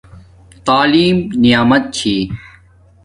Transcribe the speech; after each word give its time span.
تعلیم 0.65 1.17
نعمت 1.43 1.83
چھِی 1.95 2.15